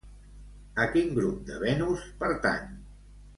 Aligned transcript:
A 0.85 0.87
quin 0.95 1.11
grup 1.17 1.43
de 1.51 1.59
Venus 1.65 2.07
pertany? 2.25 2.73